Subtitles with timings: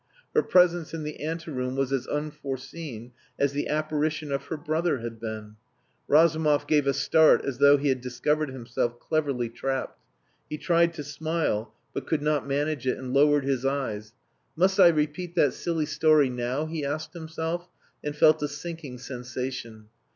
[0.33, 4.97] Her presence in the ante room was as unforeseen as the apparition of her brother
[4.97, 5.57] had been.
[6.07, 9.99] Razumov gave a start as though he had discovered himself cleverly trapped.
[10.49, 14.13] He tried to smile, but could not manage it, and lowered his eyes.
[14.55, 17.69] "Must I repeat that silly story now?" he asked himself,
[18.03, 19.85] and felt a sinking sensation.